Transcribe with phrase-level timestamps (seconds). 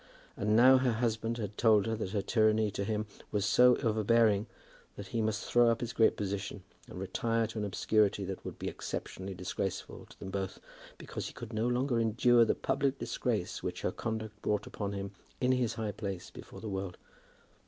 [0.35, 4.47] And now her husband had told her that her tyranny to him was so overbearing
[4.95, 8.57] that he must throw up his great position, and retire to an obscurity that would
[8.57, 10.59] be exceptionally disgraceful to them both,
[10.97, 15.11] because he could no longer endure the public disgrace which her conduct brought upon him
[15.39, 16.97] in his high place before the world!